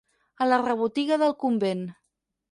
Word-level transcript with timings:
A 0.43 0.45
la 0.51 0.57
rebotiga 0.61 1.17
del 1.23 1.35
convent. 1.43 1.83